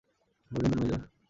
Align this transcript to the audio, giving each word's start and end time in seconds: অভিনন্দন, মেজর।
অভিনন্দন, 0.51 0.79
মেজর। 0.81 1.01